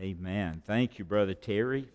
[0.00, 0.62] Amen.
[0.64, 1.88] Thank you, Brother Terry.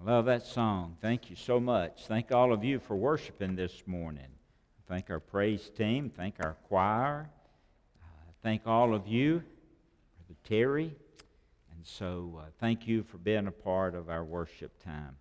[0.00, 0.96] I love that song.
[1.00, 2.06] Thank you so much.
[2.06, 4.26] Thank all of you for worshiping this morning.
[4.88, 6.10] Thank our praise team.
[6.10, 7.30] Thank our choir.
[8.02, 9.34] Uh, thank all of you,
[10.16, 10.92] Brother Terry.
[11.76, 15.16] And so, uh, thank you for being a part of our worship time.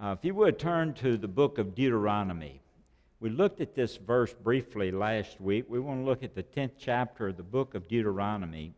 [0.00, 2.60] Uh, if you would turn to the book of Deuteronomy.
[3.20, 5.66] We looked at this verse briefly last week.
[5.68, 8.74] We want to look at the 10th chapter of the book of Deuteronomy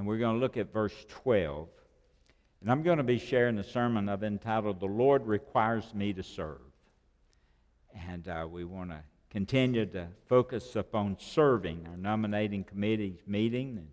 [0.00, 1.68] and we're going to look at verse 12.
[2.62, 6.22] And I'm going to be sharing the sermon I've entitled, The Lord Requires Me to
[6.22, 6.62] Serve.
[8.08, 11.86] And uh, we want to continue to focus upon serving.
[11.86, 13.88] Our nominating committee meeting and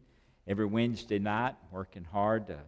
[0.47, 2.59] every Wednesday night, working hard to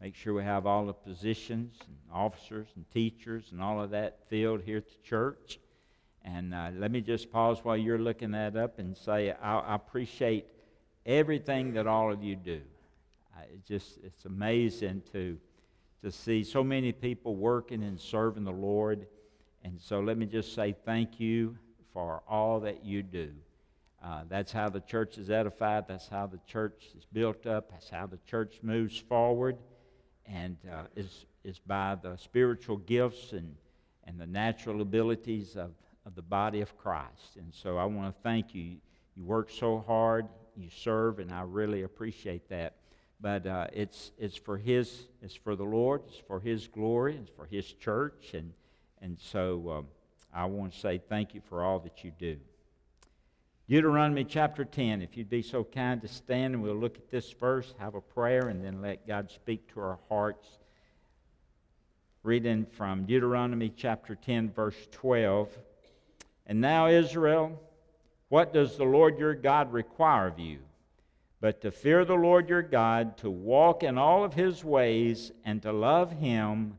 [0.00, 4.20] make sure we have all the positions and officers and teachers and all of that
[4.30, 5.60] filled here at the church.
[6.24, 9.74] And uh, let me just pause while you're looking that up and say I, I
[9.74, 10.46] appreciate
[11.04, 12.62] everything that all of you do.
[13.52, 15.38] It just it's amazing to
[16.02, 19.06] to see so many people working and serving the Lord.
[19.62, 21.58] And so let me just say thank you
[21.92, 23.32] for all that you do.
[24.02, 25.84] Uh, that's how the church is edified.
[25.86, 27.70] That's how the church is built up.
[27.70, 29.58] That's how the church moves forward.
[30.24, 33.54] And uh, is, is by the spiritual gifts and,
[34.04, 35.72] and the natural abilities of,
[36.06, 37.36] of the body of Christ.
[37.36, 38.76] And so I want to thank you.
[39.16, 42.74] You work so hard you serve, and I really appreciate that.
[43.20, 47.30] But uh, it's, it's for His, it's for the Lord, it's for His glory, it's
[47.30, 48.52] for His church, and,
[49.02, 49.86] and so um,
[50.32, 52.38] I want to say thank you for all that you do.
[53.68, 57.30] Deuteronomy chapter 10, if you'd be so kind to stand and we'll look at this
[57.30, 60.48] verse, have a prayer, and then let God speak to our hearts.
[62.24, 65.56] Reading from Deuteronomy chapter 10, verse 12.
[66.46, 67.60] And now, Israel,
[68.28, 70.58] what does the Lord your God require of you?
[71.40, 75.62] But to fear the Lord your God, to walk in all of his ways, and
[75.62, 76.78] to love him,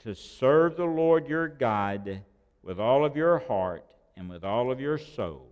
[0.00, 2.22] to serve the Lord your God
[2.62, 5.48] with all of your heart and with all of your soul.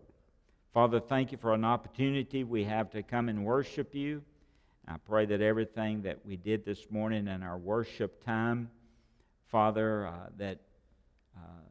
[0.75, 4.23] Father, thank you for an opportunity we have to come and worship you.
[4.87, 8.71] I pray that everything that we did this morning in our worship time,
[9.47, 10.59] Father, uh, that,
[11.37, 11.69] uh,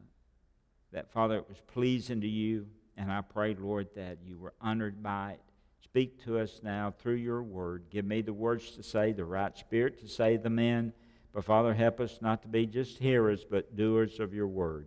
[0.92, 2.66] that, Father, it was pleasing to you.
[2.96, 5.49] And I pray, Lord, that you were honored by it.
[5.90, 7.86] Speak to us now through your word.
[7.90, 10.92] Give me the words to say, the right spirit to say them in.
[11.34, 14.86] But Father, help us not to be just hearers, but doers of your word.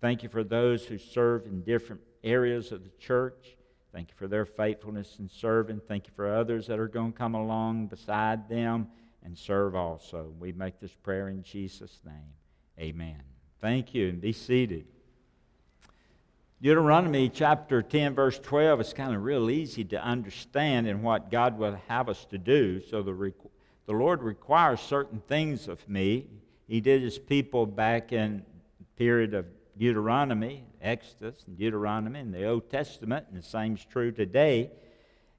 [0.00, 3.58] Thank you for those who serve in different areas of the church.
[3.92, 5.82] Thank you for their faithfulness in serving.
[5.86, 8.88] Thank you for others that are going to come along beside them
[9.22, 10.32] and serve also.
[10.38, 12.32] We make this prayer in Jesus' name.
[12.78, 13.22] Amen.
[13.60, 14.86] Thank you, and be seated.
[16.62, 21.56] Deuteronomy chapter 10, verse 12 is kind of real easy to understand in what God
[21.56, 22.82] will have us to do.
[22.82, 23.32] So the,
[23.86, 26.26] the Lord requires certain things of me.
[26.68, 28.44] He did his people back in
[28.78, 29.46] the period of
[29.78, 34.70] Deuteronomy, Exodus, and Deuteronomy in the Old Testament, and the same is true today.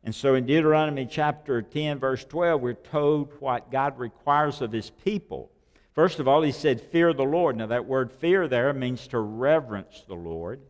[0.03, 4.89] And so in Deuteronomy chapter 10, verse 12, we're told what God requires of his
[4.89, 5.51] people.
[5.93, 7.57] First of all, he said, Fear the Lord.
[7.57, 10.61] Now, that word fear there means to reverence the Lord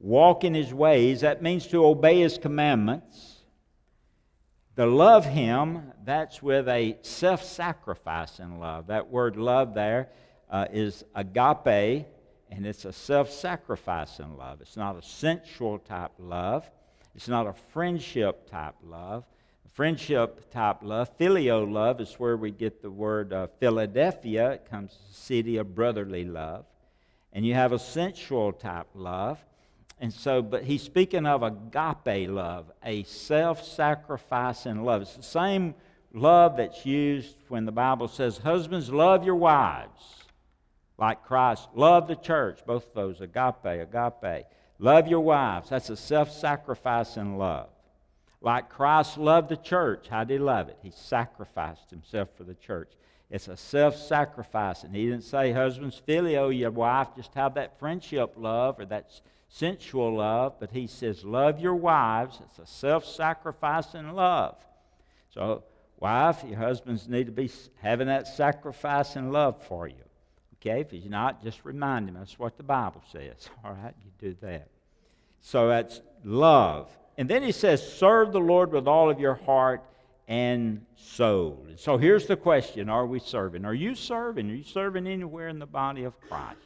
[0.00, 3.36] walk in his ways, that means to obey his commandments.
[4.76, 8.86] To love him, that's with a self sacrificing love.
[8.86, 10.08] That word love there
[10.48, 12.06] uh, is agape,
[12.50, 14.60] and it's a self sacrificing love.
[14.60, 16.70] It's not a sensual type love,
[17.14, 19.24] it's not a friendship type love.
[19.78, 24.50] Friendship type love, filial love, is where we get the word uh, Philadelphia.
[24.50, 26.64] It comes from the city of brotherly love.
[27.32, 29.38] And you have a sensual type love.
[30.00, 35.02] And so, but he's speaking of agape love, a self sacrificing love.
[35.02, 35.74] It's the same
[36.12, 40.18] love that's used when the Bible says, Husbands, love your wives
[40.98, 41.68] like Christ.
[41.74, 42.60] Love the church.
[42.66, 44.46] Both those, agape, agape.
[44.78, 45.70] Love your wives.
[45.70, 47.68] That's a self sacrificing love.
[48.40, 50.08] Like Christ loved the church.
[50.08, 50.78] How did he love it?
[50.82, 52.92] He sacrificed himself for the church.
[53.30, 54.92] It's a self sacrificing.
[54.92, 59.10] He didn't say, Husbands, phileo your wife, just have that friendship love or that
[59.48, 62.40] sensual love, but he says, Love your wives.
[62.44, 64.56] It's a self sacrificing love.
[65.30, 65.64] So,
[65.98, 67.50] wife, your husbands need to be
[67.80, 69.94] having that sacrificing love for you.
[70.56, 70.80] Okay?
[70.80, 72.14] If he's not, just remind him.
[72.14, 73.48] That's what the Bible says.
[73.64, 73.94] All right?
[74.04, 74.68] You do that.
[75.40, 76.90] So that's love.
[77.16, 79.82] And then he says, Serve the Lord with all of your heart
[80.28, 81.66] and soul.
[81.76, 83.64] So here's the question Are we serving?
[83.64, 84.50] Are you serving?
[84.50, 86.58] Are you serving anywhere in the body of Christ?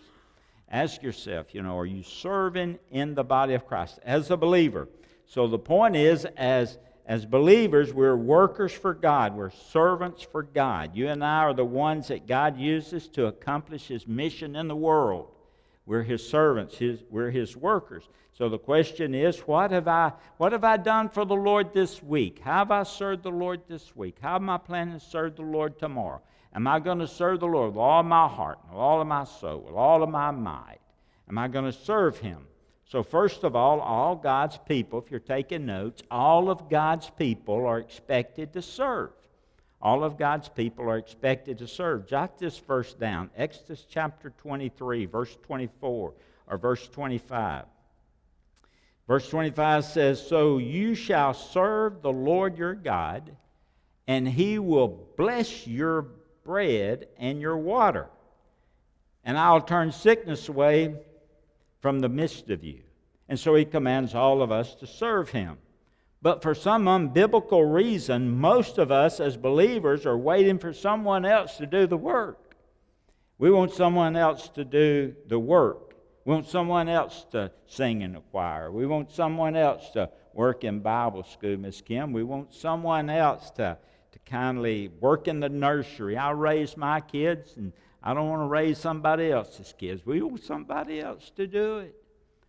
[0.73, 4.89] Ask yourself, you know, are you serving in the body of Christ as a believer?
[5.27, 9.35] So the point is, as as believers, we're workers for God.
[9.35, 10.95] We're servants for God.
[10.95, 14.77] You and I are the ones that God uses to accomplish His mission in the
[14.77, 15.32] world.
[15.85, 18.09] We're His servants, his, we're His workers.
[18.33, 22.03] So the question is, what have, I, what have I done for the Lord this
[22.03, 22.41] week?
[22.43, 24.17] How have I served the Lord this week?
[24.21, 26.23] How am I planning to serve the Lord tomorrow?
[26.55, 29.25] Am I going to serve the Lord with all my heart, with all of my
[29.25, 30.79] soul, with all of my might?
[31.29, 32.47] Am I going to serve Him?
[32.85, 37.67] So, first of all, all God's people, if you're taking notes, all of God's people
[37.67, 39.11] are expected to serve.
[39.83, 42.07] All of God's people are expected to serve.
[42.07, 46.13] Jot this verse down Exodus chapter 23, verse 24,
[46.47, 47.65] or verse 25.
[49.09, 53.37] Verse 25 says, So you shall serve the Lord your God,
[54.07, 56.07] and he will bless your
[56.45, 58.09] bread and your water.
[59.25, 60.95] And I'll turn sickness away
[61.81, 62.83] from the midst of you.
[63.29, 65.59] And so he commands all of us to serve him.
[66.23, 71.57] But for some unbiblical reason, most of us as believers are waiting for someone else
[71.57, 72.55] to do the work.
[73.39, 75.97] We want someone else to do the work.
[76.25, 78.71] We want someone else to sing in the choir.
[78.71, 82.13] We want someone else to work in Bible school, Miss Kim.
[82.13, 83.77] We want someone else to,
[84.13, 86.17] to kindly work in the nursery.
[86.17, 90.07] I raise my kids, and I don't want to raise somebody else's kids.
[90.07, 91.97] We want somebody else to do it.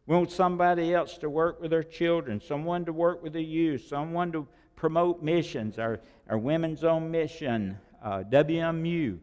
[0.06, 3.88] We want somebody else to work with our children, someone to work with the youth,
[3.88, 4.46] someone to
[4.76, 5.80] promote missions.
[5.80, 9.18] Our, our Women's Own Mission, uh, WMU,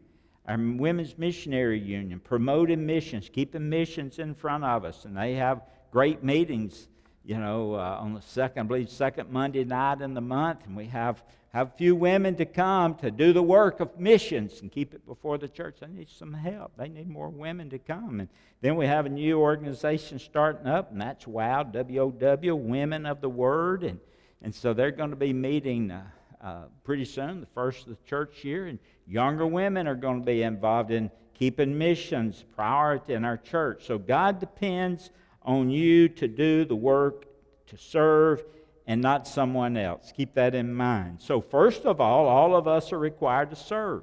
[0.49, 5.05] our Women's Missionary Union, promoting missions, keeping missions in front of us.
[5.05, 5.61] And they have
[5.91, 6.88] great meetings,
[7.27, 10.65] you know, uh, on the second, I believe, second Monday night in the month.
[10.65, 14.61] And we have have a few women to come to do the work of missions
[14.61, 15.79] and keep it before the church.
[15.81, 16.73] They need some help.
[16.76, 18.20] They need more women to come.
[18.20, 18.29] And
[18.61, 23.29] then we have a new organization starting up, and that's WOW, W-O-W, Women of the
[23.29, 23.82] Word.
[23.82, 23.99] And,
[24.43, 26.05] and so they're going to be meeting uh,
[26.41, 28.69] uh, pretty soon, the first of the church year.
[28.69, 33.87] And younger women are going to be involved in keeping missions priority in our church.
[33.87, 35.11] So God depends
[35.43, 37.25] on you to do the work,
[37.67, 38.44] to serve,
[38.90, 40.12] and not someone else.
[40.16, 41.20] Keep that in mind.
[41.20, 44.02] So, first of all, all of us are required to serve.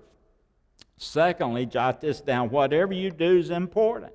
[0.96, 4.14] Secondly, jot this down whatever you do is important.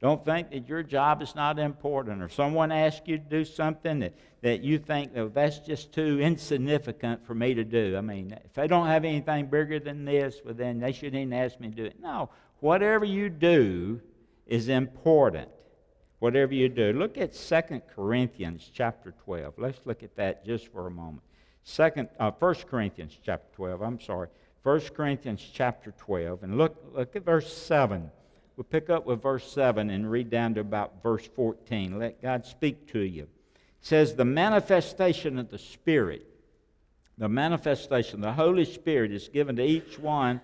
[0.00, 4.00] Don't think that your job is not important or someone asks you to do something
[4.00, 7.96] that, that you think oh, that's just too insignificant for me to do.
[7.96, 11.32] I mean, if they don't have anything bigger than this, well, then they shouldn't even
[11.32, 12.00] ask me to do it.
[12.00, 14.00] No, whatever you do
[14.48, 15.48] is important
[16.18, 16.92] whatever you do.
[16.92, 19.54] Look at 2 Corinthians chapter 12.
[19.58, 21.22] Let's look at that just for a moment.
[21.64, 24.28] Second, uh, 1 Corinthians chapter 12, I'm sorry.
[24.62, 26.42] 1 Corinthians chapter 12.
[26.42, 28.10] And look, look at verse 7.
[28.56, 31.98] We'll pick up with verse 7 and read down to about verse 14.
[31.98, 33.24] Let God speak to you.
[33.24, 33.28] It
[33.80, 36.26] says, The manifestation of the Spirit,
[37.18, 40.40] the manifestation, the Holy Spirit is given to each one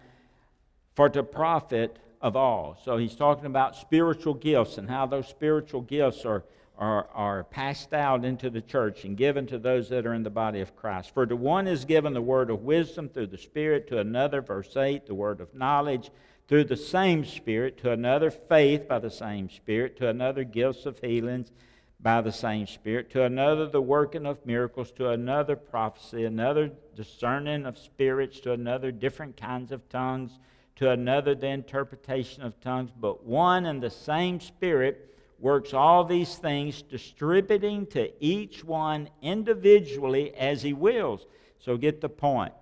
[0.94, 2.78] for to profit of all.
[2.84, 6.44] So he's talking about spiritual gifts and how those spiritual gifts are,
[6.78, 10.30] are, are passed out into the church and given to those that are in the
[10.30, 11.12] body of Christ.
[11.12, 14.76] For to one is given the word of wisdom through the Spirit, to another, verse
[14.76, 16.10] 8, the word of knowledge
[16.46, 21.00] through the same Spirit, to another, faith by the same Spirit, to another, gifts of
[21.00, 21.50] healings
[21.98, 27.66] by the same Spirit, to another, the working of miracles, to another, prophecy, another, discerning
[27.66, 30.38] of spirits, to another, different kinds of tongues
[30.76, 36.36] to another the interpretation of tongues, but one and the same Spirit works all these
[36.36, 41.26] things, distributing to each one individually as He wills.
[41.58, 42.54] So get the point.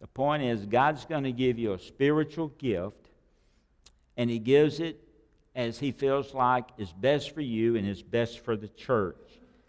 [0.00, 3.10] The point is, God's going to give you a spiritual gift,
[4.16, 5.00] and He gives it
[5.54, 9.16] as He feels like is best for you and is best for the church.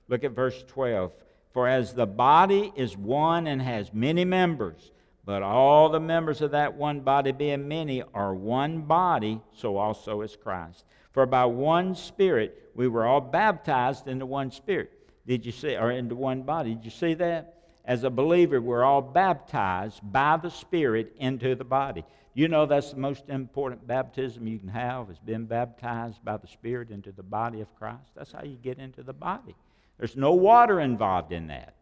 [0.07, 1.11] Look at verse 12.
[1.53, 4.91] For as the body is one and has many members,
[5.27, 10.21] but all the members of that one body, being many, are one body, so also
[10.21, 10.85] is Christ.
[11.11, 14.89] For by one Spirit we were all baptized into one Spirit.
[15.27, 16.75] Did you see, or into one body?
[16.75, 17.55] Did you see that?
[17.83, 22.05] As a believer, we're all baptized by the Spirit into the body.
[22.33, 26.47] You know that's the most important baptism you can have is being baptized by the
[26.47, 28.11] Spirit into the body of Christ.
[28.15, 29.57] That's how you get into the body.
[29.97, 31.73] There's no water involved in that.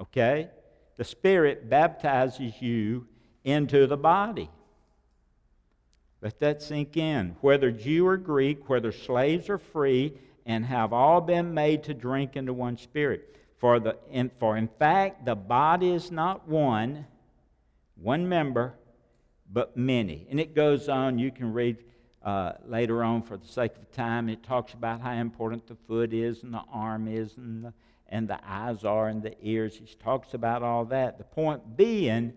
[0.00, 0.48] Okay?
[0.98, 3.06] The Spirit baptizes you
[3.44, 4.50] into the body.
[6.20, 7.36] Let that sink in.
[7.40, 12.36] Whether Jew or Greek, whether slaves or free, and have all been made to drink
[12.36, 13.36] into one Spirit.
[13.58, 17.06] For, the, in, for in fact, the body is not one,
[17.94, 18.74] one member,
[19.50, 20.26] but many.
[20.30, 21.18] And it goes on.
[21.18, 21.76] You can read
[22.24, 24.28] uh, later on for the sake of time.
[24.28, 27.72] It talks about how important the foot is, and the arm is, and the
[28.08, 29.76] and the eyes are and the ears.
[29.76, 31.18] He talks about all that.
[31.18, 32.32] The point being,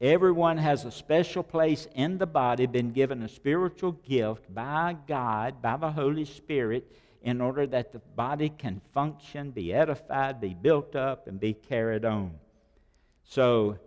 [0.00, 5.62] everyone has a special place in the body, been given a spiritual gift by God,
[5.62, 6.90] by the Holy Spirit,
[7.22, 12.04] in order that the body can function, be edified, be built up, and be carried
[12.04, 12.32] on.
[13.24, 13.78] So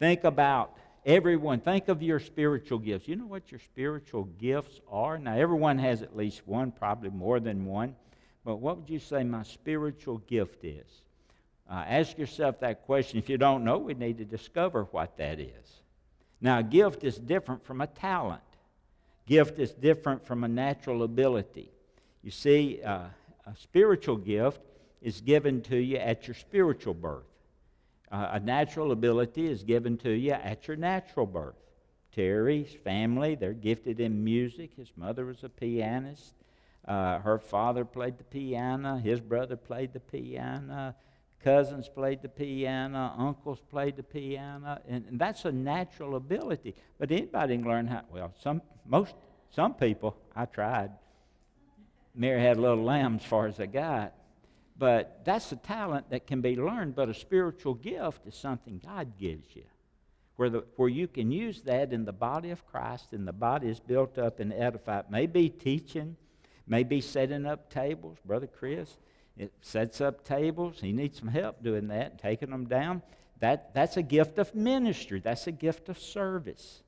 [0.00, 3.06] think about everyone, think of your spiritual gifts.
[3.06, 5.18] You know what your spiritual gifts are?
[5.18, 7.94] Now, everyone has at least one, probably more than one.
[8.44, 11.02] But what would you say my spiritual gift is?
[11.70, 13.18] Uh, ask yourself that question.
[13.18, 15.80] If you don't know, we need to discover what that is.
[16.40, 18.40] Now, a gift is different from a talent.
[19.26, 21.70] Gift is different from a natural ability.
[22.22, 23.04] You see, uh,
[23.46, 24.60] a spiritual gift
[25.00, 27.24] is given to you at your spiritual birth.
[28.10, 31.54] Uh, a natural ability is given to you at your natural birth.
[32.12, 34.72] Terry's family, they're gifted in music.
[34.76, 36.34] His mother was a pianist.
[36.86, 40.94] Uh, her father played the piano, his brother played the piano,
[41.42, 46.74] cousins played the piano, uncles played the piano, and, and that's a natural ability.
[46.98, 48.02] But anybody can learn how.
[48.10, 49.14] Well, some most
[49.50, 50.16] some people.
[50.34, 50.90] I tried.
[52.14, 54.14] Mary had a little lamb as far as I got.
[54.76, 59.18] But that's a talent that can be learned, but a spiritual gift is something God
[59.18, 59.64] gives you.
[60.36, 63.68] Where, the, where you can use that in the body of Christ, and the body
[63.68, 65.10] is built up and edified.
[65.10, 66.16] Maybe teaching,
[66.70, 68.16] Maybe setting up tables.
[68.24, 68.96] Brother Chris
[69.40, 70.80] it sets up tables.
[70.80, 73.00] He needs some help doing that, taking them down.
[73.38, 76.82] That, that's a gift of ministry, that's a gift of service.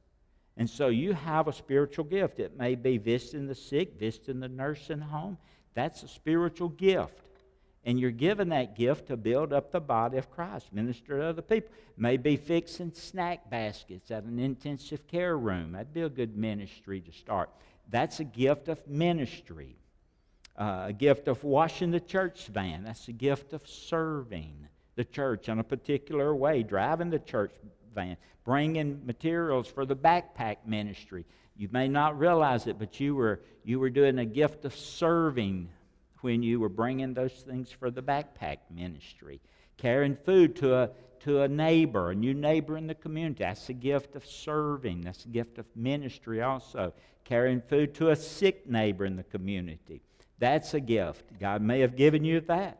[0.58, 2.38] And so you have a spiritual gift.
[2.38, 5.38] It may be visiting the sick, visiting the nursing home.
[5.72, 7.22] That's a spiritual gift.
[7.84, 11.42] And you're given that gift to build up the body of Christ, minister to other
[11.42, 11.72] people.
[11.96, 15.72] Maybe fixing snack baskets at an intensive care room.
[15.72, 17.48] That'd be a good ministry to start.
[17.92, 19.76] That's a gift of ministry.
[20.58, 22.84] Uh, a gift of washing the church van.
[22.84, 27.52] That's a gift of serving the church in a particular way, driving the church
[27.94, 31.24] van, bringing materials for the backpack ministry.
[31.56, 35.68] You may not realize it, but you were, you were doing a gift of serving
[36.20, 39.40] when you were bringing those things for the backpack ministry.
[39.76, 40.90] Carrying food to a,
[41.24, 43.44] to a neighbor, a new neighbor in the community.
[43.44, 45.02] That's a gift of serving.
[45.02, 46.92] That's a gift of ministry also.
[47.24, 50.02] Carrying food to a sick neighbor in the community.
[50.38, 51.38] That's a gift.
[51.38, 52.78] God may have given you that.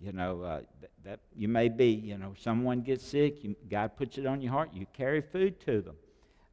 [0.00, 0.60] You know, uh,
[1.04, 4.52] that you may be, you know, someone gets sick, you, God puts it on your
[4.52, 5.96] heart, you carry food to them.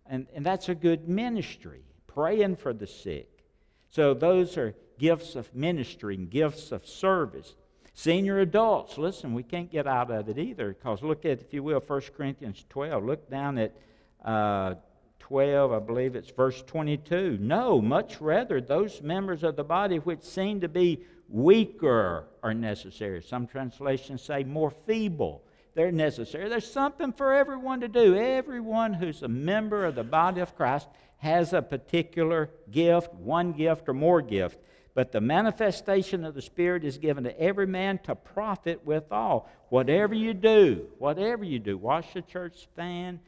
[0.06, 3.44] And, and that's a good ministry, praying for the sick.
[3.90, 7.56] So those are gifts of ministry and gifts of service.
[8.00, 11.62] Senior adults, listen, we can't get out of it either because look at, if you
[11.62, 13.04] will, 1 Corinthians 12.
[13.04, 13.76] Look down at
[14.24, 14.76] uh,
[15.20, 17.40] 12, I believe it's verse 22.
[17.42, 23.22] No, much rather, those members of the body which seem to be weaker are necessary.
[23.22, 25.44] Some translations say more feeble.
[25.76, 26.48] They're necessary.
[26.48, 28.16] There's something for everyone to do.
[28.16, 30.88] Everyone who's a member of the body of Christ
[31.18, 34.58] has a particular gift, one gift or more gift.
[35.00, 39.48] But the manifestation of the Spirit is given to every man to profit withal.
[39.70, 43.22] Whatever you do, whatever you do, wash the church fan,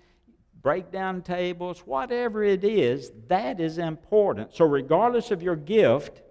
[0.61, 4.53] break down tables, whatever it is, that is important.
[4.53, 6.21] So, regardless of your gift,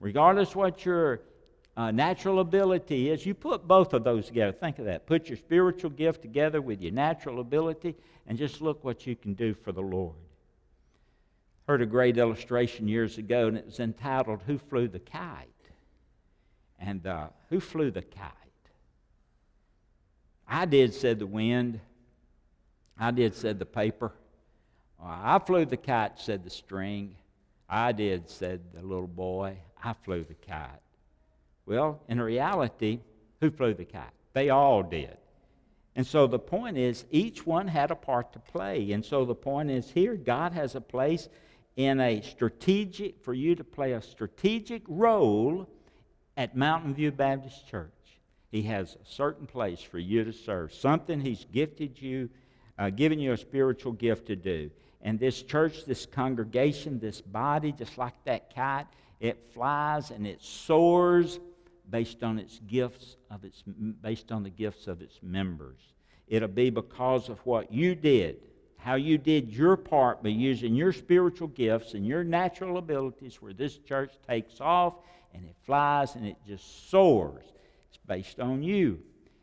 [0.00, 1.20] regardless what your
[1.76, 4.50] uh, natural ability is, you put both of those together.
[4.50, 5.06] Think of that.
[5.06, 7.94] Put your spiritual gift together with your natural ability,
[8.26, 10.16] and just look what you can do for the Lord
[11.68, 15.48] heard a great illustration years ago, and it was entitled Who Flew the Kite?
[16.78, 18.32] And uh, who flew the kite?
[20.46, 21.80] I did, said the wind.
[22.98, 24.12] I did, said the paper.
[25.02, 27.16] I flew the kite, said the string.
[27.68, 29.58] I did, said the little boy.
[29.82, 30.80] I flew the kite.
[31.66, 33.00] Well, in reality,
[33.40, 34.04] who flew the kite?
[34.32, 35.16] They all did.
[35.94, 38.92] And so the point is, each one had a part to play.
[38.92, 41.28] And so the point is here, God has a place
[41.78, 45.70] in a strategic, for you to play a strategic role
[46.36, 47.92] at Mountain View Baptist Church.
[48.50, 52.30] He has a certain place for you to serve, something He's gifted you,
[52.80, 54.72] uh, given you a spiritual gift to do.
[55.02, 58.88] And this church, this congregation, this body, just like that kite,
[59.20, 61.38] it flies and it soars
[61.88, 63.62] based on its gifts of its
[64.02, 65.78] based on the gifts of its members.
[66.26, 68.38] It'll be because of what you did
[68.78, 73.52] how you did your part by using your spiritual gifts and your natural abilities where
[73.52, 74.94] this church takes off
[75.34, 77.44] and it flies and it just soars.
[77.88, 79.00] It's based on you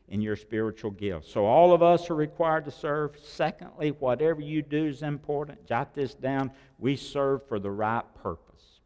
[0.10, 1.32] and your spiritual gifts.
[1.32, 3.18] So all of us are required to serve.
[3.24, 5.66] Secondly, whatever you do is important.
[5.68, 6.52] Jot this down.
[6.80, 8.80] We serve for the right purpose.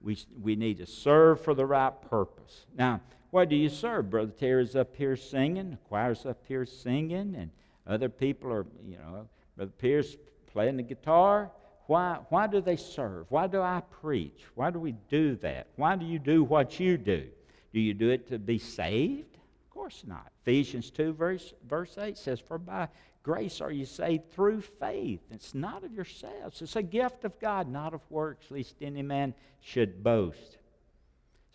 [0.00, 2.66] We, we need to serve for the right purpose.
[2.76, 3.00] Now,
[3.30, 4.10] What do you serve?
[4.10, 7.50] Brother Terry's up here singing, the choir's up here singing, and
[7.86, 9.28] other people are, you know,
[9.58, 10.16] Brother Pierce
[10.52, 11.50] playing the guitar.
[11.88, 13.26] Why, why do they serve?
[13.28, 14.44] Why do I preach?
[14.54, 15.66] Why do we do that?
[15.74, 17.26] Why do you do what you do?
[17.74, 19.34] Do you do it to be saved?
[19.34, 20.30] Of course not.
[20.42, 22.88] Ephesians 2, verse, verse 8 says, For by
[23.24, 25.22] grace are you saved through faith.
[25.32, 29.34] It's not of yourselves, it's a gift of God, not of works, lest any man
[29.60, 30.58] should boast.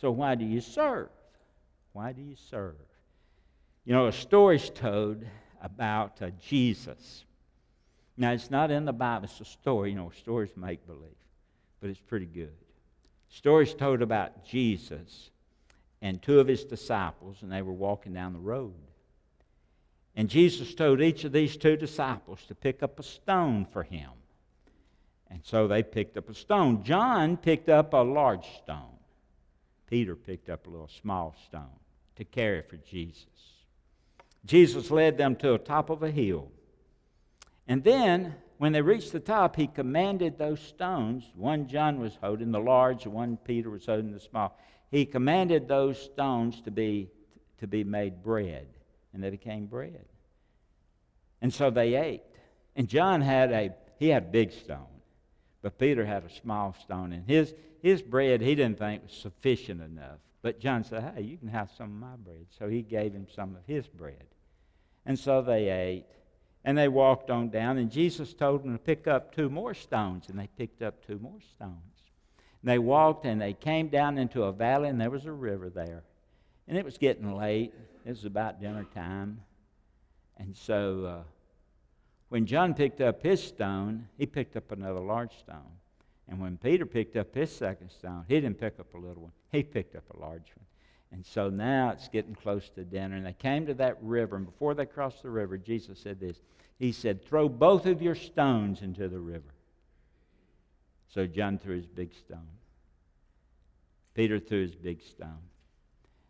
[0.01, 1.09] So, why do you serve?
[1.93, 2.75] Why do you serve?
[3.85, 5.23] You know, a story's told
[5.61, 7.23] about uh, Jesus.
[8.15, 9.91] Now, it's not in the Bible, it's a story.
[9.91, 11.01] You know, stories make believe,
[11.81, 12.53] but it's pretty good.
[13.29, 15.31] Stories told about Jesus
[16.01, 18.73] and two of his disciples, and they were walking down the road.
[20.15, 24.09] And Jesus told each of these two disciples to pick up a stone for him.
[25.31, 26.83] And so they picked up a stone.
[26.83, 28.99] John picked up a large stone.
[29.87, 31.79] Peter picked up a little small stone
[32.17, 33.25] to carry for Jesus.
[34.45, 36.51] Jesus led them to the top of a hill.
[37.67, 41.23] And then, when they reached the top, he commanded those stones.
[41.35, 44.57] One John was holding the large, one Peter was holding the small.
[44.91, 47.09] He commanded those stones to be,
[47.59, 48.67] to be made bread,
[49.13, 50.05] and they became bread.
[51.41, 52.23] And so they ate.
[52.75, 55.01] And John had a he had a big stone,
[55.61, 59.81] but Peter had a small stone, and his his bread he didn't think was sufficient
[59.81, 60.19] enough.
[60.43, 62.45] But John said, Hey, you can have some of my bread.
[62.59, 64.27] So he gave him some of his bread.
[65.05, 66.05] And so they ate,
[66.65, 70.29] and they walked on down, and Jesus told them to pick up two more stones,
[70.29, 71.77] and they picked up two more stones.
[72.61, 75.69] And they walked, and they came down into a valley, and there was a river
[75.69, 76.03] there.
[76.67, 77.73] And it was getting late.
[78.05, 79.41] It was about dinner time.
[80.37, 81.23] And so uh,
[82.29, 85.77] when John picked up his stone, he picked up another large stone.
[86.29, 89.31] And when Peter picked up his second stone, he didn't pick up a little one,
[89.51, 90.65] he picked up a large one.
[91.13, 93.15] And so now it's getting close to dinner.
[93.15, 94.35] And they came to that river.
[94.35, 96.41] And before they crossed the river, Jesus said this
[96.79, 99.53] He said, Throw both of your stones into the river.
[101.09, 102.57] So John threw his big stone.
[104.15, 105.49] Peter threw his big stone.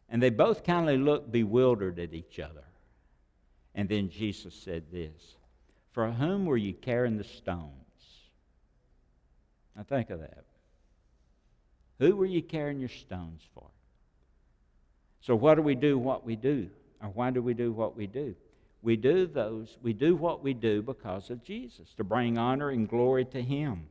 [0.09, 2.65] And they both kind of looked bewildered at each other.
[3.73, 5.35] And then Jesus said this
[5.93, 7.71] For whom were you carrying the stones?
[9.77, 10.43] Now think of that.
[11.99, 13.69] Who were you carrying your stones for?
[15.23, 16.69] So what do we do what we do?
[17.01, 18.35] Or why do we do what we do?
[18.81, 22.89] We do those, we do what we do because of Jesus, to bring honor and
[22.89, 23.85] glory to Him.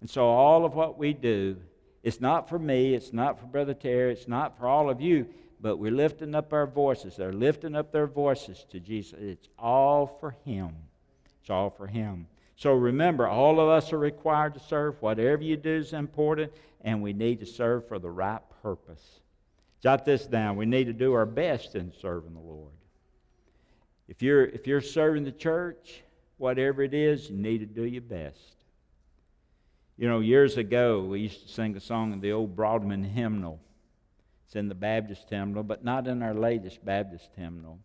[0.00, 1.58] And so all of what we do,
[2.02, 5.26] it's not for me, it's not for Brother Terry, it's not for all of you,
[5.60, 7.16] but we're lifting up our voices.
[7.16, 9.18] They're lifting up their voices to Jesus.
[9.20, 10.70] It's all for Him.
[11.42, 12.26] It's all for Him.
[12.56, 14.96] So remember, all of us are required to serve.
[15.02, 19.20] Whatever you do is important, and we need to serve for the right purpose.
[19.84, 20.56] Jot this down.
[20.56, 22.72] We need to do our best in serving the Lord.
[24.08, 26.02] If you're, if you're serving the church,
[26.38, 28.56] whatever it is, you need to do your best.
[29.98, 33.60] You know, years ago, we used to sing a song in the old Broadman hymnal.
[34.46, 37.78] It's in the Baptist hymnal, but not in our latest Baptist hymnal.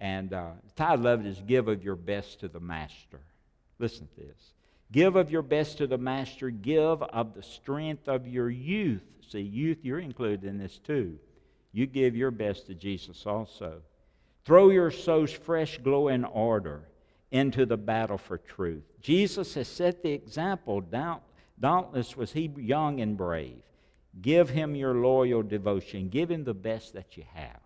[0.00, 3.20] And uh, the title of it is Give of Your Best to the Master.
[3.78, 4.55] Listen to this.
[4.92, 6.50] Give of your best to the Master.
[6.50, 11.18] Give of the strength of your youth See, youth, you're included in this too.
[11.72, 13.82] You give your best to Jesus also.
[14.44, 16.88] Throw your soul's fresh glow and ardor
[17.32, 18.84] into the battle for truth.
[19.00, 20.80] Jesus has set the example.
[21.60, 23.62] Dauntless was he young and brave.
[24.22, 26.08] Give him your loyal devotion.
[26.08, 27.60] Give him the best that you have.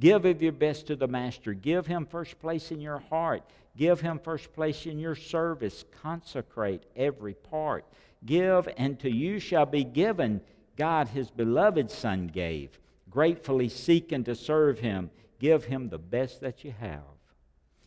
[0.00, 1.52] Give of your best to the Master.
[1.52, 3.42] Give him first place in your heart.
[3.80, 5.86] Give him first place in your service.
[6.02, 7.86] Consecrate every part.
[8.26, 10.42] Give, and to you shall be given.
[10.76, 16.62] God, his beloved Son, gave, gratefully seeking to serve him, give him the best that
[16.62, 17.00] you have.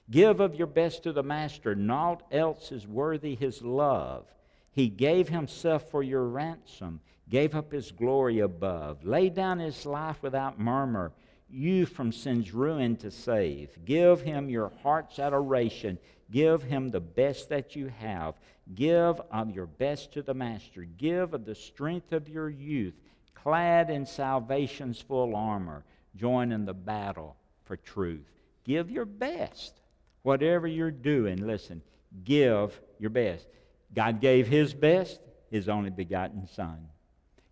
[0.10, 4.26] Give of your best to the Master, naught else is worthy his love.
[4.72, 10.24] He gave himself for your ransom, gave up his glory above, laid down his life
[10.24, 11.12] without murmur,
[11.54, 13.78] you from sin's ruin to save.
[13.86, 15.98] Give him your heart's adoration.
[16.32, 18.36] Give him the best that you have.
[18.74, 20.84] Give of your best to the Master.
[20.84, 22.96] Give of the strength of your youth,
[23.36, 25.84] clad in salvation's full armor.
[26.16, 27.36] Join in the battle
[27.66, 28.32] for truth.
[28.64, 29.82] Give your best.
[30.24, 31.82] Whatever you're doing, listen,
[32.24, 33.48] give your best.
[33.94, 35.20] God gave his best,
[35.52, 36.88] his only begotten Son.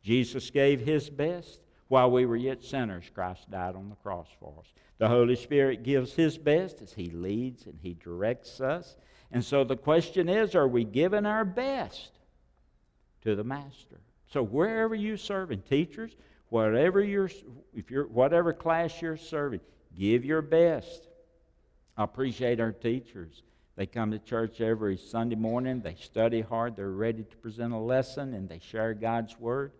[0.01, 1.59] Jesus gave his best.
[1.91, 4.65] While we were yet sinners, Christ died on the cross for us.
[4.97, 8.95] The Holy Spirit gives his best as he leads and he directs us.
[9.29, 12.11] And so the question is are we giving our best
[13.23, 13.99] to the Master?
[14.27, 16.15] So wherever you serve, in teachers,
[16.47, 17.29] whatever you're,
[17.73, 19.59] if you're, whatever class you're serving,
[19.93, 21.09] give your best.
[21.97, 23.43] I appreciate our teachers.
[23.75, 25.81] They come to church every Sunday morning.
[25.81, 26.77] They study hard.
[26.77, 29.73] They're ready to present a lesson and they share God's word.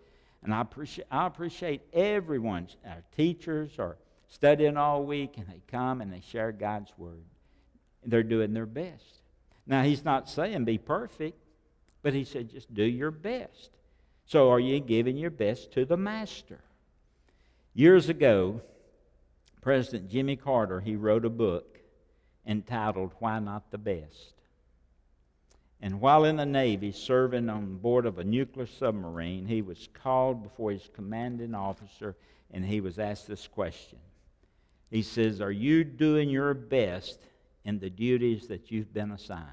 [0.43, 2.67] And I appreciate, I appreciate everyone.
[2.85, 7.25] Our teachers are studying all week and they come and they share God's word.
[8.03, 9.21] They're doing their best.
[9.67, 11.37] Now, he's not saying be perfect,
[12.01, 13.69] but he said just do your best.
[14.25, 16.61] So, are you giving your best to the master?
[17.73, 18.61] Years ago,
[19.61, 21.79] President Jimmy Carter, he wrote a book
[22.45, 24.33] entitled Why Not the Best?
[25.81, 30.43] And while in the Navy, serving on board of a nuclear submarine, he was called
[30.43, 32.15] before his commanding officer
[32.51, 33.97] and he was asked this question.
[34.89, 37.19] He says, Are you doing your best
[37.65, 39.47] in the duties that you've been assigned?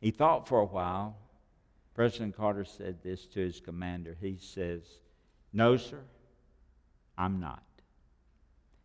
[0.00, 1.16] He thought for a while
[1.94, 4.16] President Carter said this to his commander.
[4.20, 4.82] He says,
[5.52, 6.00] No, sir,
[7.16, 7.62] I'm not.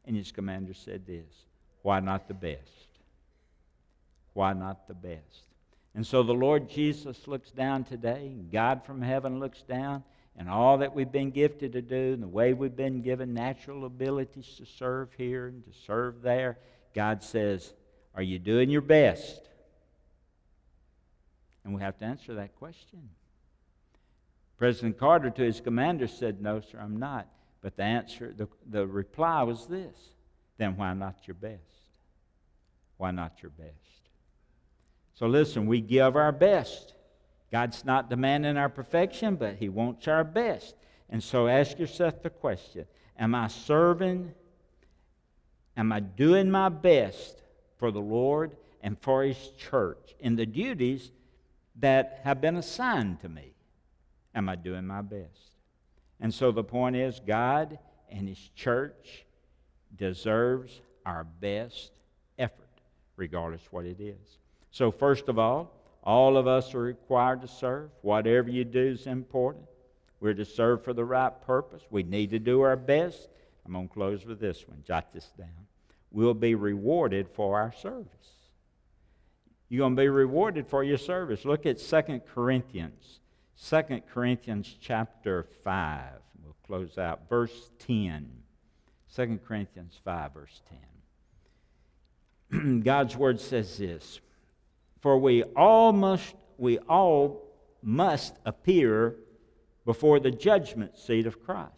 [0.06, 1.46] And his commander said this
[1.82, 2.95] Why not the best?
[4.36, 5.48] Why not the best?
[5.96, 10.04] And so the Lord Jesus looks down today, God from heaven looks down,
[10.38, 13.86] and all that we've been gifted to do, and the way we've been given natural
[13.86, 16.58] abilities to serve here and to serve there,
[16.94, 17.74] God says,
[18.14, 19.42] Are you doing your best?
[21.64, 23.10] And we have to answer that question.
[24.58, 27.28] President Carter, to his commander, said, No, sir, I'm not.
[27.62, 29.96] But the answer, the, the reply was this
[30.58, 31.62] Then why not your best?
[32.98, 34.05] Why not your best?
[35.16, 36.94] So listen, we give our best.
[37.52, 40.76] God's not demanding our perfection, but He wants our best.
[41.10, 42.86] And so ask yourself the question
[43.18, 44.34] Am I serving?
[45.78, 47.42] Am I doing my best
[47.78, 51.12] for the Lord and for His church in the duties
[51.78, 53.54] that have been assigned to me.
[54.34, 55.52] Am I doing my best?
[56.20, 57.78] And so the point is, God
[58.10, 59.26] and His church
[59.96, 61.92] deserves our best
[62.38, 62.82] effort,
[63.16, 64.38] regardless what it is.
[64.76, 65.72] So, first of all,
[66.04, 67.92] all of us are required to serve.
[68.02, 69.64] Whatever you do is important.
[70.20, 71.84] We're to serve for the right purpose.
[71.90, 73.30] We need to do our best.
[73.66, 74.84] I'm going to close with this one.
[74.86, 75.48] Jot this down.
[76.12, 78.34] We'll be rewarded for our service.
[79.70, 81.46] You're going to be rewarded for your service.
[81.46, 83.22] Look at 2 Corinthians.
[83.70, 86.04] 2 Corinthians chapter 5.
[86.44, 87.30] We'll close out.
[87.30, 88.30] Verse 10.
[89.16, 90.62] 2 Corinthians 5, verse
[92.52, 92.82] 10.
[92.84, 94.20] God's word says this
[95.02, 97.44] For we all must, we all
[97.82, 99.16] must appear
[99.86, 101.72] before the judgment seat of Christ,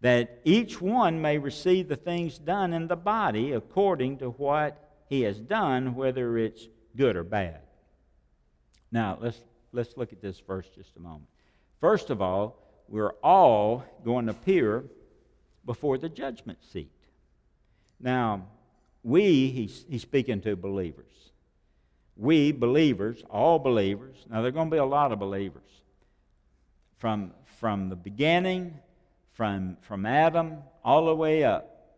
[0.00, 5.22] that each one may receive the things done in the body according to what he
[5.22, 7.60] has done, whether it's good or bad.
[8.90, 9.38] Now, let's,
[9.72, 11.28] let's look at this verse just a moment.
[11.80, 14.84] First of all, we're all going to appear
[15.64, 16.90] before the judgment seat.
[18.00, 18.46] Now,
[19.08, 21.04] we, he's, he's speaking to believers.
[22.16, 25.62] We, believers, all believers, now there are going to be a lot of believers.
[26.98, 28.74] From, from the beginning,
[29.32, 31.94] from, from Adam, all the way up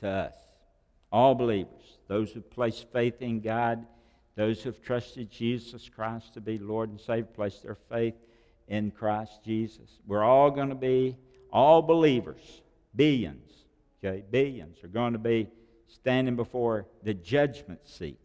[0.00, 0.34] to us.
[1.10, 3.86] All believers those who place faith in God,
[4.34, 8.14] those who have trusted Jesus Christ to be Lord and Savior, place their faith
[8.66, 9.90] in Christ Jesus.
[10.06, 11.16] We're all going to be,
[11.52, 12.62] all believers,
[12.96, 13.52] billions,
[14.02, 15.48] okay, billions are going to be
[15.88, 18.18] standing before the judgment seat.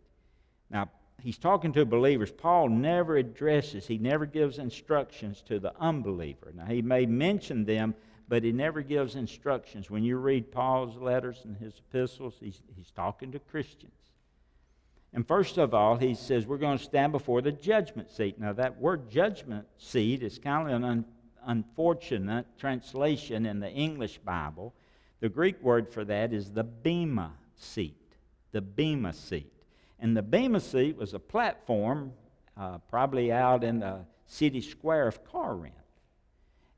[0.69, 0.89] Now,
[1.21, 2.32] he's talking to believers.
[2.32, 6.54] Paul never addresses, he never gives instructions to the unbeliever.
[6.56, 7.95] Now, he may mention them
[8.28, 9.89] but he never gives instructions.
[9.89, 13.93] When you read Paul's letters and his epistles, he's, he's talking to Christians.
[15.13, 18.39] And first of all, he says, We're going to stand before the judgment seat.
[18.39, 21.06] Now, that word judgment seat is kind of an un-
[21.45, 24.73] unfortunate translation in the English Bible.
[25.19, 27.96] The Greek word for that is the bema seat.
[28.52, 29.52] The bema seat.
[30.00, 32.13] And the bema seat was a platform,
[32.58, 35.74] uh, probably out in the city square of Corinth.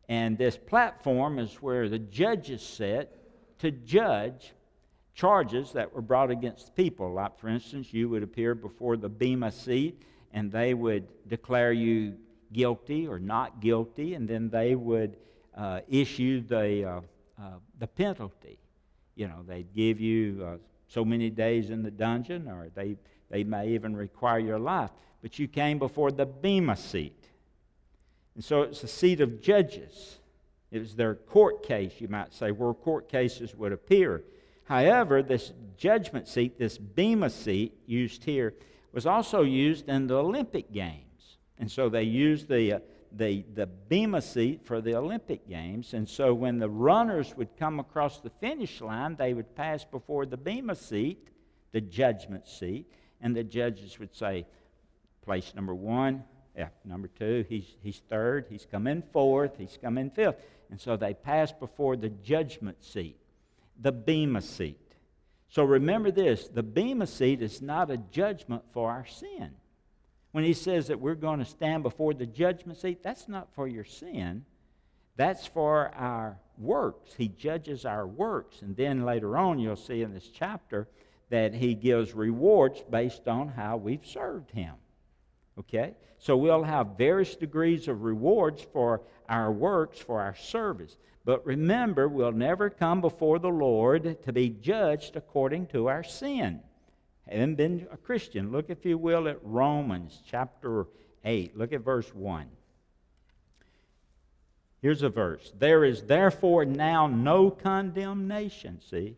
[0.08, 3.18] And this platform is where the judges sit
[3.60, 4.54] to judge
[5.16, 7.14] charges that were brought against people.
[7.14, 10.02] Like, for instance, you would appear before the Bema seat
[10.34, 12.18] and they would declare you
[12.52, 15.18] guilty or not guilty, and then they would
[15.56, 17.02] uh, issue the, uh,
[17.42, 18.60] uh, the penalty.
[19.16, 22.98] You know, they'd give you uh, so many days in the dungeon, or they,
[23.30, 24.92] they may even require your life.
[25.22, 27.30] But you came before the Bema seat.
[28.36, 30.20] And so it's a seat of judges.
[30.72, 34.24] It was their court case, you might say, where court cases would appear.
[34.66, 38.54] However, this judgment seat, this bema seat used here,
[38.92, 41.38] was also used in the Olympic Games.
[41.60, 42.80] And so they used the, uh,
[43.16, 45.94] the, the bema seat for the Olympic Games.
[45.94, 50.26] And so when the runners would come across the finish line, they would pass before
[50.26, 51.30] the bema seat,
[51.72, 54.46] the judgment seat, and the judges would say,
[55.24, 56.24] place number one,
[56.56, 60.36] yeah, number two, he's, he's third, he's coming fourth, he's coming fifth.
[60.70, 63.18] And so they pass before the judgment seat,
[63.80, 64.80] the bema seat.
[65.50, 69.52] So remember this the bema seat is not a judgment for our sin.
[70.36, 73.70] When he says that we're going to stand before the judgment seat, that's not for
[73.70, 74.44] your sin.
[75.16, 77.14] That's for our works.
[77.18, 78.62] He judges our works.
[78.62, 80.90] And then later on, you'll see in this chapter
[81.30, 84.74] that he gives rewards based on how we've served him.
[85.58, 85.94] Okay?
[86.18, 90.98] So we'll have various degrees of rewards for our works, for our service.
[91.24, 96.60] But remember, we'll never come before the Lord to be judged according to our sin.
[97.28, 100.88] Having been a Christian, look, if you will, at Romans chapter
[101.24, 101.58] 8.
[101.58, 102.48] Look at verse 1.
[104.82, 105.52] Here's a verse.
[105.58, 109.16] There is therefore now no condemnation, see?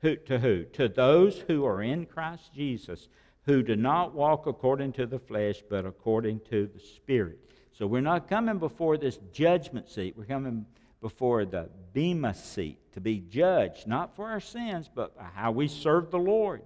[0.00, 0.64] Who, to who?
[0.64, 3.08] To those who are in Christ Jesus,
[3.44, 7.38] who do not walk according to the flesh, but according to the Spirit.
[7.72, 10.14] So we're not coming before this judgment seat.
[10.16, 10.66] We're coming
[11.00, 16.12] before the Bema seat to be judged, not for our sins, but how we serve
[16.12, 16.62] the Lord.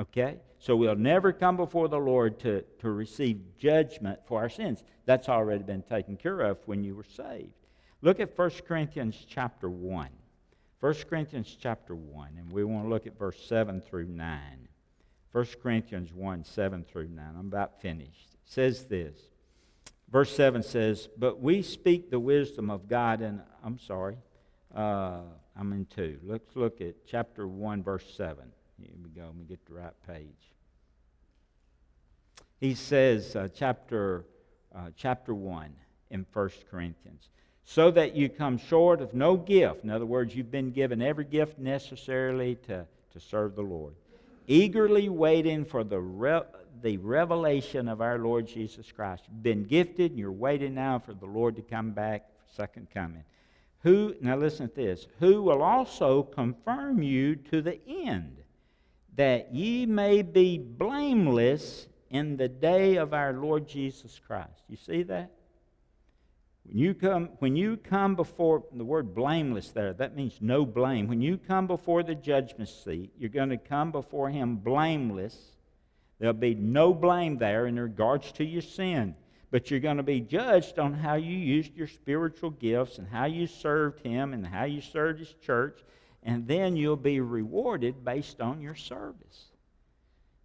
[0.00, 0.38] Okay?
[0.58, 4.82] So we'll never come before the Lord to, to receive judgment for our sins.
[5.04, 7.52] That's already been taken care of when you were saved.
[8.02, 10.08] Look at 1 Corinthians chapter 1.
[10.80, 14.68] 1 Corinthians chapter 1, and we want to look at verse 7 through 9.
[15.32, 17.24] 1 Corinthians 1, 7 through 9.
[17.38, 18.32] I'm about finished.
[18.32, 19.18] It says this.
[20.10, 24.16] Verse 7 says, But we speak the wisdom of God, and I'm sorry,
[24.74, 25.20] uh,
[25.54, 26.20] I'm in 2.
[26.24, 28.50] Let's look at chapter 1, verse 7.
[28.82, 29.26] Here we go.
[29.26, 30.54] Let me get the right page.
[32.58, 34.24] He says, uh, chapter,
[34.74, 35.74] uh, chapter 1
[36.10, 37.28] in 1 Corinthians,
[37.64, 39.84] so that you come short of no gift.
[39.84, 43.94] In other words, you've been given every gift necessarily to, to serve the Lord.
[44.46, 46.42] Eagerly waiting for the, re-
[46.82, 49.24] the revelation of our Lord Jesus Christ.
[49.28, 53.24] You've been gifted, and you're waiting now for the Lord to come back, second coming.
[53.82, 58.39] Who, now listen to this, who will also confirm you to the end
[59.20, 64.62] that ye may be blameless in the day of our Lord Jesus Christ.
[64.66, 65.30] You see that?
[66.64, 71.06] When you come, when you come before the word blameless there, that means no blame.
[71.06, 75.36] When you come before the judgment seat, you're going to come before him blameless.
[76.18, 79.14] There'll be no blame there in regards to your sin.
[79.50, 83.26] But you're going to be judged on how you used your spiritual gifts and how
[83.26, 85.82] you served him and how you served his church
[86.22, 89.46] and then you'll be rewarded based on your service.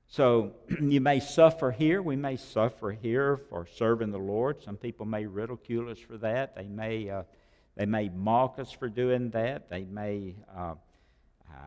[0.08, 2.02] So you may suffer here.
[2.02, 4.64] We may suffer here for serving the Lord.
[4.64, 6.56] Some people may ridicule us for that.
[6.56, 7.24] They may, uh,
[7.76, 9.70] they may mock us for doing that.
[9.70, 10.76] They may, uh,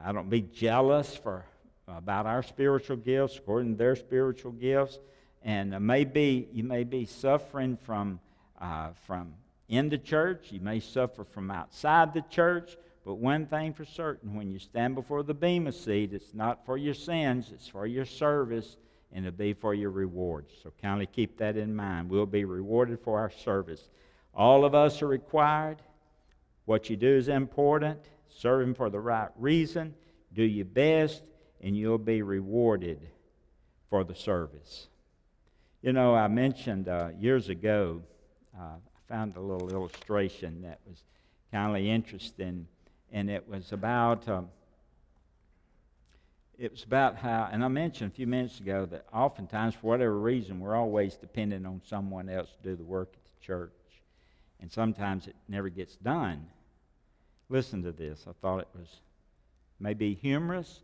[0.05, 1.45] I don't be jealous for
[1.87, 4.99] about our spiritual gifts according to their spiritual gifts.
[5.43, 8.21] And uh, maybe you may be suffering from,
[8.61, 9.35] uh, from
[9.69, 10.49] in the church.
[10.51, 12.77] You may suffer from outside the church.
[13.09, 16.77] But one thing for certain when you stand before the Bema seat, it's not for
[16.77, 18.77] your sins, it's for your service,
[19.15, 20.53] and it'll be for your rewards.
[20.63, 22.11] So kindly keep that in mind.
[22.11, 23.89] We'll be rewarded for our service.
[24.35, 25.79] All of us are required.
[26.67, 27.99] What you do is important.
[28.29, 29.95] Serve Him for the right reason.
[30.35, 31.23] Do your best,
[31.63, 33.09] and you'll be rewarded
[33.89, 34.89] for the service.
[35.81, 38.03] You know, I mentioned uh, years ago,
[38.55, 41.05] uh, I found a little illustration that was
[41.51, 42.67] kindly interesting
[43.13, 44.49] and it was about um,
[46.59, 50.19] it was about how, and I mentioned a few minutes ago that oftentimes, for whatever
[50.19, 53.71] reason, we're always dependent on someone else to do the work at the church,
[54.61, 56.47] and sometimes it never gets done.
[57.49, 58.27] Listen to this.
[58.29, 58.89] I thought it was
[59.79, 60.81] maybe humorous,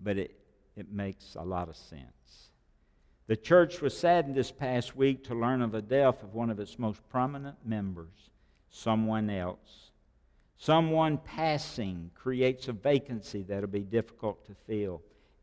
[0.00, 0.34] but it,
[0.74, 2.48] it makes a lot of sense.
[3.26, 6.58] The church was saddened this past week to learn of the death of one of
[6.58, 8.30] its most prominent members,
[8.70, 9.87] someone else
[10.58, 15.02] Someone passing creates a vacancy that'll be difficult to fill.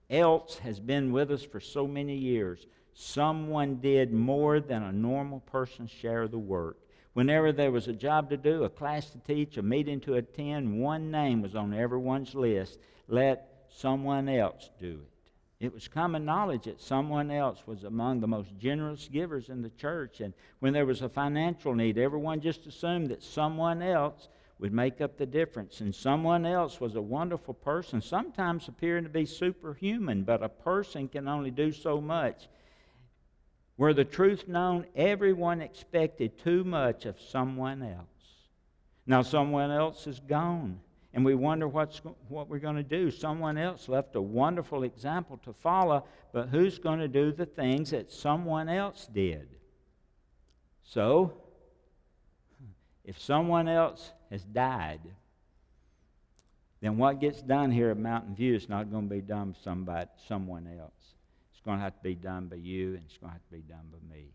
[0.09, 2.67] Else has been with us for so many years.
[2.93, 6.77] Someone did more than a normal person's share of the work.
[7.13, 10.81] Whenever there was a job to do, a class to teach, a meeting to attend,
[10.81, 12.77] one name was on everyone's list.
[13.07, 15.65] Let someone else do it.
[15.65, 19.69] It was common knowledge that someone else was among the most generous givers in the
[19.69, 20.19] church.
[20.19, 24.27] And when there was a financial need, everyone just assumed that someone else
[24.59, 25.81] would make up the difference.
[25.81, 31.07] And someone else was a wonderful person, sometimes appearing to be superhuman, but a person
[31.07, 32.47] can only do so much.
[33.77, 38.07] Were the truth known, everyone expected too much of someone else.
[39.05, 40.79] Now, someone else is gone,
[41.13, 43.11] and we wonder what's, what we're going to do.
[43.11, 47.91] Someone else left a wonderful example to follow, but who's going to do the things
[47.91, 49.49] that someone else did?
[50.83, 51.33] So,
[53.05, 54.99] if someone else has died,
[56.81, 59.57] then what gets done here at Mountain View is not going to be done by
[59.63, 60.91] somebody, someone else.
[61.51, 63.51] It's going to have to be done by you, and it's going to have to
[63.51, 64.25] be done by me.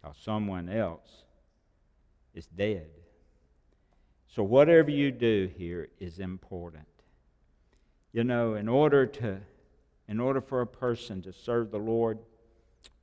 [0.00, 1.24] Because someone else
[2.34, 2.88] is dead.
[4.34, 6.88] So whatever you do here is important.
[8.12, 9.40] You know, in order to
[10.06, 12.18] in order for a person to serve the Lord,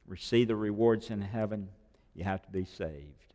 [0.06, 1.70] receive the rewards in heaven,
[2.14, 3.31] you have to be saved.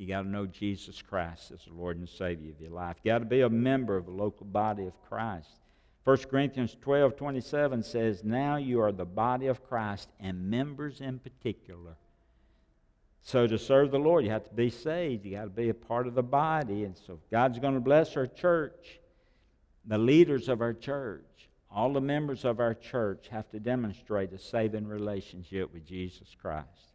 [0.00, 2.96] You got to know Jesus Christ as the Lord and Savior of your life.
[3.02, 5.50] You got to be a member of the local body of Christ.
[6.04, 11.18] 1 Corinthians 12 27 says, Now you are the body of Christ and members in
[11.18, 11.96] particular.
[13.20, 15.26] So to serve the Lord, you have to be saved.
[15.26, 16.84] You got to be a part of the body.
[16.84, 19.00] And so God's going to bless our church.
[19.84, 24.38] The leaders of our church, all the members of our church have to demonstrate a
[24.38, 26.89] saving relationship with Jesus Christ.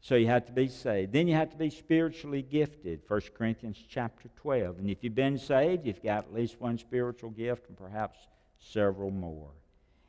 [0.00, 1.12] So you have to be saved.
[1.12, 3.00] Then you have to be spiritually gifted.
[3.08, 4.78] 1 Corinthians chapter 12.
[4.78, 8.18] And if you've been saved, you've got at least one spiritual gift and perhaps
[8.58, 9.50] several more.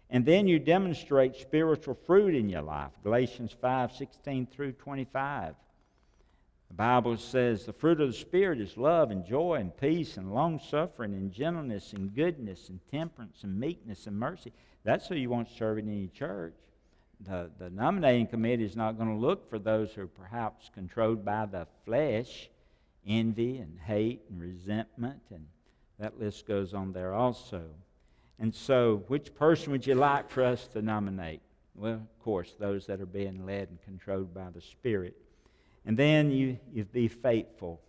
[0.10, 2.92] And then you demonstrate spiritual fruit in your life.
[3.04, 5.56] Galatians 5 16 through 25.
[6.70, 10.34] The Bible says the fruit of the Spirit is love and joy and peace and
[10.34, 14.54] long suffering and gentleness and goodness and temperance and meekness and mercy.
[14.84, 16.54] That's who you want serving in your church.
[17.22, 21.26] The, the nominating committee is not going to look for those who are perhaps controlled
[21.26, 22.50] by the flesh,
[23.06, 25.46] envy and hate and resentment, and
[26.00, 27.64] that list goes on there also.
[28.40, 31.42] And so, which person would you like for us to nominate?
[31.76, 35.18] Well, of course, those that are being led and controlled by the Spirit.
[35.86, 37.82] And then you, you be faithful,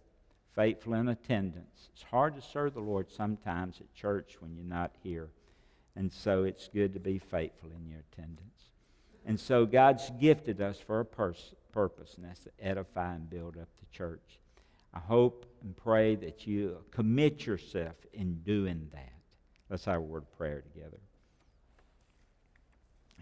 [0.54, 1.88] faithful in attendance.
[1.92, 5.28] It's hard to serve the Lord sometimes at church when you're not here.
[5.94, 8.69] And so it's good to be faithful in your attendance.
[9.26, 13.56] And so God's gifted us for a pers- purpose, and that's to edify and build
[13.56, 14.38] up the church.
[14.92, 19.12] I hope and pray that you commit yourself in doing that.
[19.68, 20.98] Let's have a word of prayer together.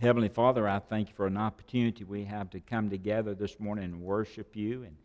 [0.01, 3.85] Heavenly Father, I thank you for an opportunity we have to come together this morning
[3.85, 4.85] and worship you.
[4.85, 4.97] And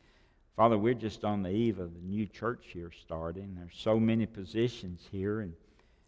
[0.56, 3.56] Father, we're just on the eve of the new church here starting.
[3.58, 5.54] There's so many positions here, and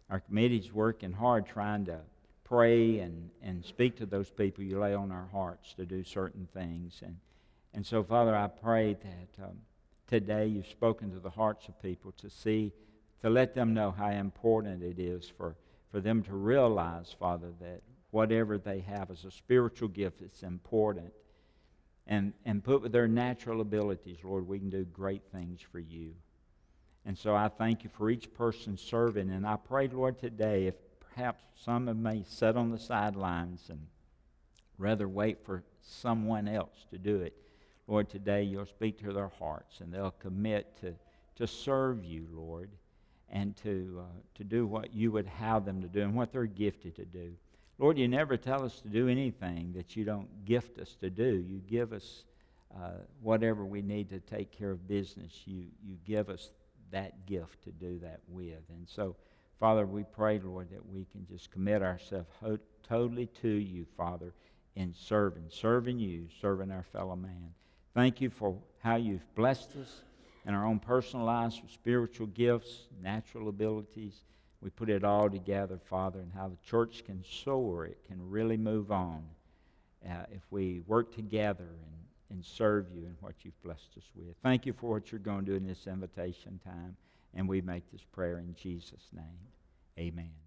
[0.08, 1.98] our committee's working hard trying to
[2.46, 6.48] pray and, and speak to those people you lay on our hearts to do certain
[6.54, 7.00] things.
[7.04, 7.16] And,
[7.74, 9.58] and so, Father, I pray that um,
[10.06, 12.72] today you've spoken to the hearts of people to see
[13.22, 15.56] to let them know how important it is for,
[15.90, 17.82] for them to realize, Father, that
[18.12, 21.12] whatever they have as a spiritual gift, it's important.
[22.06, 26.12] And, and put with their natural abilities, Lord, we can do great things for you.
[27.04, 29.30] And so I thank you for each person serving.
[29.30, 30.74] And I pray, Lord, today, if
[31.16, 33.80] perhaps some of may sit on the sidelines and
[34.78, 37.34] rather wait for someone else to do it,
[37.88, 40.94] Lord, today you'll speak to their hearts and they'll commit to,
[41.36, 42.70] to serve you, Lord
[43.30, 46.46] and to, uh, to do what you would have them to do and what they're
[46.46, 47.32] gifted to do.
[47.78, 51.44] Lord, you never tell us to do anything that you don't gift us to do.
[51.46, 52.24] You give us
[52.74, 55.42] uh, whatever we need to take care of business.
[55.44, 56.50] You, you give us
[56.92, 58.62] that gift to do that with.
[58.70, 59.16] And so,
[59.58, 64.32] Father, we pray, Lord, that we can just commit ourselves ho- totally to you, Father,
[64.74, 67.54] in serving, serving you, serving our fellow man.
[67.94, 70.02] Thank you for how you've blessed us
[70.46, 74.20] in our own personal lives with spiritual gifts, natural abilities.
[74.60, 78.56] We put it all together, Father, and how the church can soar, it can really
[78.56, 79.24] move on
[80.06, 84.36] uh, if we work together and, and serve you in what you've blessed us with.
[84.42, 86.96] Thank you for what you're going to do in this invitation time,
[87.36, 89.38] and we make this prayer in Jesus' name.
[89.98, 90.45] Amen.